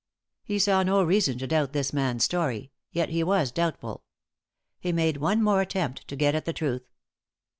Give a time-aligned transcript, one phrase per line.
[0.43, 4.03] He saw no reason to doubt this man's story; yet he was doubtful.
[4.79, 6.89] He made one more attempt to get at the truth.